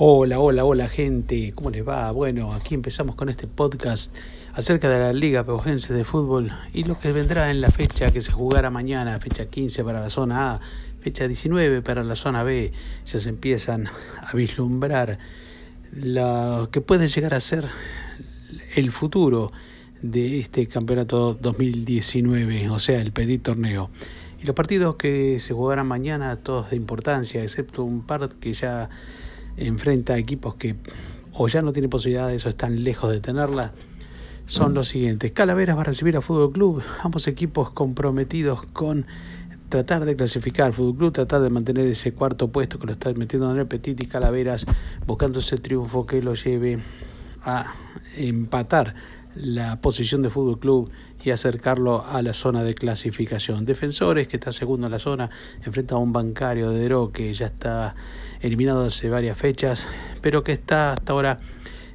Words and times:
Hola, 0.00 0.38
hola, 0.38 0.64
hola 0.64 0.86
gente, 0.86 1.52
¿cómo 1.56 1.70
les 1.70 1.84
va? 1.86 2.12
Bueno, 2.12 2.52
aquí 2.52 2.76
empezamos 2.76 3.16
con 3.16 3.30
este 3.30 3.48
podcast 3.48 4.14
acerca 4.52 4.88
de 4.88 5.00
la 5.00 5.12
Liga 5.12 5.42
Pegojense 5.42 5.92
de 5.92 6.04
Fútbol 6.04 6.52
y 6.72 6.84
lo 6.84 7.00
que 7.00 7.10
vendrá 7.10 7.50
en 7.50 7.60
la 7.60 7.68
fecha 7.68 8.06
que 8.06 8.20
se 8.20 8.30
jugará 8.30 8.70
mañana, 8.70 9.18
fecha 9.18 9.46
15 9.46 9.82
para 9.82 10.00
la 10.00 10.08
zona 10.08 10.52
A, 10.52 10.60
fecha 11.00 11.26
19 11.26 11.82
para 11.82 12.04
la 12.04 12.14
zona 12.14 12.44
B. 12.44 12.70
Ya 13.06 13.18
se 13.18 13.28
empiezan 13.28 13.88
a 14.22 14.32
vislumbrar 14.36 15.18
lo 15.90 16.68
que 16.70 16.80
puede 16.80 17.08
llegar 17.08 17.34
a 17.34 17.40
ser 17.40 17.64
el 18.76 18.92
futuro 18.92 19.50
de 20.00 20.38
este 20.38 20.68
campeonato 20.68 21.34
2019, 21.34 22.70
o 22.70 22.78
sea, 22.78 23.00
el 23.00 23.10
Petit 23.10 23.42
Torneo. 23.42 23.90
Y 24.40 24.46
los 24.46 24.54
partidos 24.54 24.94
que 24.94 25.40
se 25.40 25.54
jugarán 25.54 25.88
mañana, 25.88 26.36
todos 26.36 26.70
de 26.70 26.76
importancia, 26.76 27.42
excepto 27.42 27.82
un 27.82 28.06
par 28.06 28.28
que 28.36 28.52
ya 28.52 28.90
enfrenta 29.58 30.14
a 30.14 30.18
equipos 30.18 30.54
que 30.54 30.76
o 31.32 31.48
ya 31.48 31.62
no 31.62 31.72
tienen 31.72 31.90
posibilidades 31.90 32.44
o 32.46 32.48
están 32.48 32.82
lejos 32.82 33.10
de 33.10 33.20
tenerla, 33.20 33.72
son 34.46 34.74
los 34.74 34.88
siguientes. 34.88 35.30
Calaveras 35.32 35.76
va 35.76 35.82
a 35.82 35.84
recibir 35.84 36.16
a 36.16 36.20
Fútbol 36.20 36.52
Club, 36.52 36.82
ambos 37.02 37.28
equipos 37.28 37.70
comprometidos 37.70 38.64
con 38.72 39.06
tratar 39.68 40.04
de 40.04 40.16
clasificar. 40.16 40.72
Fútbol 40.72 40.96
Club 40.96 41.12
tratar 41.12 41.42
de 41.42 41.50
mantener 41.50 41.86
ese 41.86 42.12
cuarto 42.12 42.48
puesto 42.48 42.78
que 42.78 42.86
lo 42.86 42.92
está 42.92 43.12
metiendo 43.12 43.50
en 43.52 43.58
el 43.58 43.66
Petit 43.66 44.02
y 44.02 44.06
Calaveras 44.06 44.66
buscando 45.06 45.38
ese 45.40 45.58
triunfo 45.58 46.06
que 46.06 46.22
lo 46.22 46.34
lleve 46.34 46.78
a 47.44 47.74
empatar 48.16 48.94
la 49.40 49.80
posición 49.80 50.22
de 50.22 50.30
Fútbol 50.30 50.58
Club 50.58 50.90
y 51.22 51.30
acercarlo 51.30 52.04
a 52.04 52.22
la 52.22 52.34
zona 52.34 52.62
de 52.62 52.74
clasificación. 52.74 53.64
Defensores, 53.64 54.28
que 54.28 54.36
está 54.36 54.52
segundo 54.52 54.86
en 54.86 54.92
la 54.92 54.98
zona, 54.98 55.30
enfrenta 55.64 55.94
a 55.94 55.98
un 55.98 56.12
bancario 56.12 56.70
de 56.70 56.80
Dero 56.80 57.10
que 57.12 57.32
ya 57.34 57.46
está 57.46 57.94
eliminado 58.40 58.86
hace 58.86 59.08
varias 59.08 59.36
fechas, 59.36 59.86
pero 60.20 60.44
que 60.44 60.52
está 60.52 60.92
hasta 60.92 61.12
ahora 61.12 61.40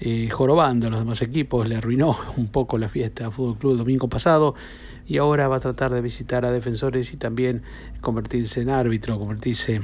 eh, 0.00 0.28
jorobando 0.30 0.86
a 0.86 0.90
los 0.90 1.00
demás 1.00 1.22
equipos, 1.22 1.68
le 1.68 1.76
arruinó 1.76 2.16
un 2.36 2.48
poco 2.48 2.78
la 2.78 2.88
fiesta 2.88 3.26
a 3.26 3.30
Fútbol 3.30 3.58
Club 3.58 3.72
el 3.72 3.78
domingo 3.78 4.08
pasado 4.08 4.54
y 5.06 5.18
ahora 5.18 5.48
va 5.48 5.56
a 5.56 5.60
tratar 5.60 5.92
de 5.92 6.00
visitar 6.00 6.44
a 6.44 6.52
defensores 6.52 7.12
y 7.12 7.16
también 7.16 7.62
convertirse 8.00 8.60
en 8.60 8.70
árbitro, 8.70 9.18
convertirse 9.18 9.80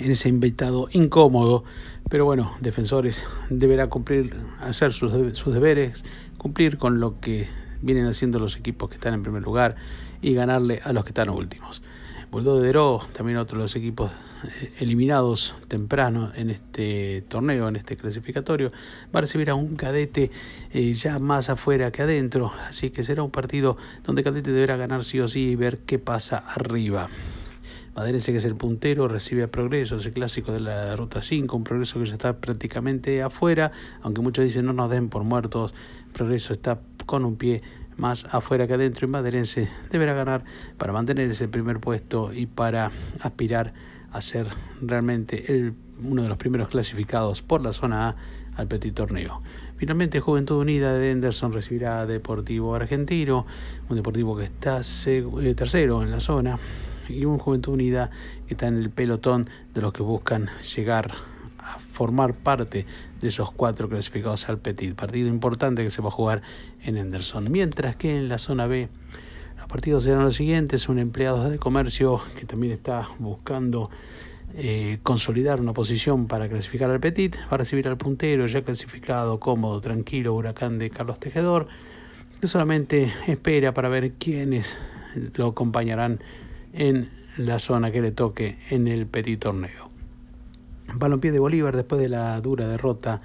en 0.00 0.10
ese 0.10 0.28
invitado 0.28 0.88
incómodo, 0.92 1.64
pero 2.08 2.24
bueno, 2.24 2.54
defensores 2.60 3.24
deberá 3.50 3.88
cumplir, 3.88 4.34
hacer 4.60 4.92
sus, 4.92 5.12
sus 5.36 5.52
deberes, 5.52 6.04
cumplir 6.38 6.78
con 6.78 7.00
lo 7.00 7.20
que 7.20 7.48
vienen 7.82 8.06
haciendo 8.06 8.38
los 8.38 8.56
equipos 8.56 8.88
que 8.88 8.96
están 8.96 9.14
en 9.14 9.22
primer 9.22 9.42
lugar 9.42 9.76
y 10.22 10.34
ganarle 10.34 10.80
a 10.84 10.92
los 10.92 11.04
que 11.04 11.10
están 11.10 11.30
últimos. 11.30 11.82
Bulldog 12.30 12.60
de 12.60 12.66
Deró, 12.66 13.00
también 13.12 13.38
otro 13.38 13.56
de 13.56 13.64
los 13.64 13.76
equipos 13.76 14.10
eh, 14.44 14.72
eliminados 14.80 15.54
temprano 15.68 16.32
en 16.34 16.50
este 16.50 17.22
torneo, 17.28 17.68
en 17.68 17.76
este 17.76 17.96
clasificatorio, 17.96 18.70
va 19.14 19.18
a 19.18 19.20
recibir 19.22 19.48
a 19.48 19.54
un 19.54 19.76
cadete 19.76 20.30
eh, 20.72 20.92
ya 20.92 21.18
más 21.18 21.48
afuera 21.48 21.90
que 21.90 22.02
adentro, 22.02 22.52
así 22.68 22.90
que 22.90 23.02
será 23.02 23.22
un 23.22 23.30
partido 23.30 23.78
donde 24.04 24.22
cadete 24.22 24.52
deberá 24.52 24.76
ganar 24.76 25.04
sí 25.04 25.20
o 25.20 25.28
sí 25.28 25.50
y 25.50 25.56
ver 25.56 25.78
qué 25.78 25.98
pasa 25.98 26.38
arriba. 26.38 27.08
Maderense, 27.98 28.30
que 28.30 28.38
es 28.38 28.44
el 28.44 28.54
puntero, 28.54 29.08
recibe 29.08 29.42
a 29.42 29.48
Progreso, 29.48 29.96
ese 29.96 30.12
clásico 30.12 30.52
de 30.52 30.60
la 30.60 30.94
Ruta 30.94 31.20
5, 31.20 31.56
un 31.56 31.64
Progreso 31.64 31.98
que 31.98 32.06
ya 32.06 32.12
está 32.12 32.36
prácticamente 32.36 33.24
afuera, 33.24 33.72
aunque 34.02 34.20
muchos 34.20 34.44
dicen 34.44 34.66
no 34.66 34.72
nos 34.72 34.88
den 34.88 35.08
por 35.08 35.24
muertos, 35.24 35.74
Progreso 36.12 36.52
está 36.52 36.78
con 37.06 37.24
un 37.24 37.34
pie 37.34 37.60
más 37.96 38.24
afuera 38.30 38.68
que 38.68 38.74
adentro 38.74 39.08
y 39.08 39.10
Maderense 39.10 39.68
deberá 39.90 40.14
ganar 40.14 40.44
para 40.76 40.92
mantener 40.92 41.28
ese 41.28 41.48
primer 41.48 41.80
puesto 41.80 42.32
y 42.32 42.46
para 42.46 42.92
aspirar 43.18 43.72
a 44.12 44.22
ser 44.22 44.46
realmente 44.80 45.52
el, 45.52 45.74
uno 46.00 46.22
de 46.22 46.28
los 46.28 46.38
primeros 46.38 46.68
clasificados 46.68 47.42
por 47.42 47.62
la 47.62 47.72
zona 47.72 48.10
A 48.10 48.16
al 48.54 48.68
Petit 48.68 48.94
Torneo. 48.94 49.42
Finalmente, 49.76 50.20
Juventud 50.20 50.60
Unida 50.60 50.92
de 50.92 51.10
Henderson 51.10 51.52
recibirá 51.52 52.02
a 52.02 52.06
Deportivo 52.06 52.76
Argentino, 52.76 53.44
un 53.88 53.96
Deportivo 53.96 54.36
que 54.36 54.44
está 54.44 54.82
eh, 55.06 55.54
tercero 55.56 56.04
en 56.04 56.12
la 56.12 56.20
zona 56.20 56.60
y 57.10 57.24
un 57.24 57.38
Juventud 57.38 57.74
Unida 57.74 58.10
que 58.46 58.54
está 58.54 58.66
en 58.68 58.76
el 58.76 58.90
pelotón 58.90 59.48
de 59.74 59.80
los 59.80 59.92
que 59.92 60.02
buscan 60.02 60.48
llegar 60.74 61.12
a 61.58 61.78
formar 61.92 62.34
parte 62.34 62.86
de 63.20 63.28
esos 63.28 63.50
cuatro 63.50 63.88
clasificados 63.88 64.48
al 64.48 64.58
Petit. 64.58 64.94
Partido 64.94 65.28
importante 65.28 65.82
que 65.82 65.90
se 65.90 66.02
va 66.02 66.08
a 66.08 66.12
jugar 66.12 66.42
en 66.82 66.96
Henderson. 66.96 67.50
Mientras 67.50 67.96
que 67.96 68.16
en 68.16 68.28
la 68.28 68.38
zona 68.38 68.66
B 68.66 68.88
los 69.58 69.66
partidos 69.68 70.04
serán 70.04 70.24
los 70.24 70.36
siguientes. 70.36 70.88
Un 70.88 70.98
empleado 70.98 71.50
de 71.50 71.58
comercio 71.58 72.20
que 72.38 72.46
también 72.46 72.72
está 72.72 73.08
buscando 73.18 73.90
eh, 74.54 74.98
consolidar 75.02 75.60
una 75.60 75.72
posición 75.72 76.26
para 76.26 76.48
clasificar 76.48 76.90
al 76.90 77.00
Petit. 77.00 77.36
Va 77.36 77.54
a 77.54 77.56
recibir 77.58 77.88
al 77.88 77.96
puntero 77.96 78.46
ya 78.46 78.62
clasificado, 78.62 79.38
cómodo, 79.40 79.80
tranquilo, 79.80 80.34
huracán 80.34 80.78
de 80.78 80.90
Carlos 80.90 81.18
Tejedor. 81.20 81.68
Que 82.40 82.46
solamente 82.46 83.12
espera 83.26 83.74
para 83.74 83.88
ver 83.88 84.12
quiénes 84.12 84.76
lo 85.34 85.48
acompañarán 85.48 86.20
en 86.72 87.10
la 87.36 87.58
zona 87.58 87.90
que 87.90 88.00
le 88.00 88.12
toque 88.12 88.58
en 88.70 88.88
el 88.88 89.06
Petit 89.06 89.40
Torneo. 89.40 89.90
Balompié 90.94 91.32
de 91.32 91.38
Bolívar, 91.38 91.76
después 91.76 92.00
de 92.00 92.08
la 92.08 92.40
dura 92.40 92.66
derrota 92.66 93.20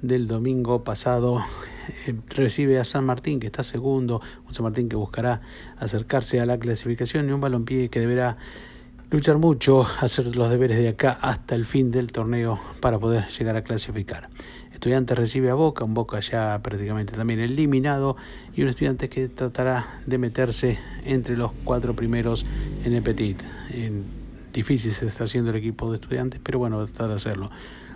del 0.00 0.26
domingo 0.26 0.82
pasado, 0.82 1.42
eh, 2.06 2.14
recibe 2.28 2.78
a 2.78 2.84
San 2.84 3.04
Martín, 3.04 3.38
que 3.38 3.46
está 3.46 3.62
segundo, 3.62 4.20
un 4.46 4.54
San 4.54 4.64
Martín 4.64 4.88
que 4.88 4.96
buscará 4.96 5.40
acercarse 5.78 6.40
a 6.40 6.46
la 6.46 6.58
clasificación 6.58 7.28
y 7.28 7.32
un 7.32 7.40
balompié 7.40 7.88
que 7.88 8.00
deberá 8.00 8.36
luchar 9.10 9.38
mucho, 9.38 9.86
hacer 10.00 10.34
los 10.34 10.50
deberes 10.50 10.78
de 10.78 10.88
acá 10.88 11.18
hasta 11.20 11.54
el 11.54 11.66
fin 11.66 11.90
del 11.90 12.10
torneo 12.12 12.58
para 12.80 12.98
poder 12.98 13.28
llegar 13.28 13.56
a 13.56 13.62
clasificar. 13.62 14.30
Estudiante 14.82 15.14
recibe 15.14 15.48
a 15.48 15.54
Boca, 15.54 15.84
un 15.84 15.94
Boca 15.94 16.18
ya 16.18 16.58
prácticamente 16.60 17.12
también 17.12 17.38
eliminado 17.38 18.16
y 18.52 18.62
un 18.62 18.68
estudiante 18.68 19.08
que 19.08 19.28
tratará 19.28 20.00
de 20.06 20.18
meterse 20.18 20.76
entre 21.04 21.36
los 21.36 21.52
cuatro 21.62 21.94
primeros 21.94 22.44
en 22.84 22.92
el 22.92 23.00
Petit. 23.00 23.40
Difícil 24.52 24.90
se 24.90 25.06
está 25.06 25.22
haciendo 25.22 25.50
el 25.50 25.56
equipo 25.56 25.88
de 25.92 25.98
estudiantes, 25.98 26.40
pero 26.42 26.58
bueno, 26.58 26.84
tratar 26.86 27.10
de 27.10 27.14
hacerlo. 27.14 27.48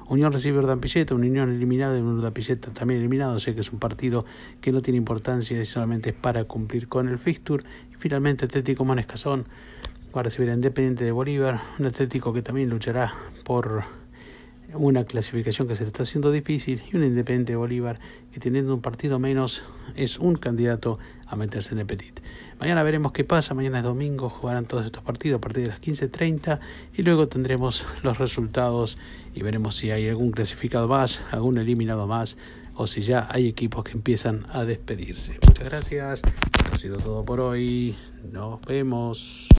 Unión 0.08 0.32
recibe 0.32 0.58
a 0.58 0.60
Urdampilleta, 0.60 1.12
una 1.16 1.26
Unión 1.26 1.50
eliminada 1.50 1.98
y 1.98 2.00
un 2.00 2.18
Urdampilleta 2.18 2.70
también 2.70 3.00
eliminado, 3.00 3.36
o 3.36 3.40
que 3.40 3.60
es 3.60 3.72
un 3.72 3.80
partido 3.80 4.24
que 4.60 4.70
no 4.70 4.80
tiene 4.80 4.98
importancia 4.98 5.60
y 5.60 5.66
solamente 5.66 6.10
es 6.10 6.14
para 6.14 6.44
cumplir 6.44 6.86
con 6.86 7.08
el 7.08 7.18
fixture. 7.18 7.64
Y 7.90 7.96
finalmente 7.96 8.44
Atlético 8.44 8.84
Manescazón 8.84 9.44
va 10.16 10.20
a 10.20 10.22
recibir 10.22 10.50
a 10.50 10.54
Independiente 10.54 11.02
de 11.02 11.10
Bolívar, 11.10 11.62
un 11.80 11.86
Atlético 11.86 12.32
que 12.32 12.42
también 12.42 12.70
luchará 12.70 13.12
por 13.44 13.82
una 14.74 15.04
clasificación 15.04 15.68
que 15.68 15.76
se 15.76 15.82
le 15.82 15.88
está 15.88 16.02
haciendo 16.02 16.30
difícil 16.30 16.82
y 16.92 16.96
un 16.96 17.04
Independiente 17.04 17.52
de 17.52 17.56
Bolívar 17.56 17.98
que 18.32 18.40
teniendo 18.40 18.74
un 18.74 18.80
partido 18.80 19.18
menos 19.18 19.62
es 19.94 20.18
un 20.18 20.36
candidato 20.36 20.98
a 21.26 21.36
meterse 21.36 21.72
en 21.72 21.80
el 21.80 21.86
Petit. 21.86 22.20
Mañana 22.58 22.82
veremos 22.82 23.12
qué 23.12 23.24
pasa, 23.24 23.54
mañana 23.54 23.78
es 23.78 23.84
domingo, 23.84 24.28
jugarán 24.28 24.66
todos 24.66 24.86
estos 24.86 25.02
partidos 25.02 25.38
a 25.38 25.40
partir 25.40 25.64
de 25.64 25.68
las 25.68 25.80
15.30 25.80 26.60
y 26.94 27.02
luego 27.02 27.28
tendremos 27.28 27.86
los 28.02 28.18
resultados 28.18 28.98
y 29.34 29.42
veremos 29.42 29.76
si 29.76 29.90
hay 29.90 30.08
algún 30.08 30.30
clasificado 30.30 30.88
más, 30.88 31.20
algún 31.30 31.58
eliminado 31.58 32.06
más 32.06 32.36
o 32.74 32.86
si 32.86 33.02
ya 33.02 33.26
hay 33.30 33.48
equipos 33.48 33.84
que 33.84 33.92
empiezan 33.92 34.46
a 34.52 34.64
despedirse. 34.64 35.38
Muchas 35.46 35.70
gracias, 35.70 36.22
ha 36.70 36.76
sido 36.76 36.96
todo 36.98 37.24
por 37.24 37.40
hoy, 37.40 37.96
nos 38.30 38.60
vemos. 38.62 39.48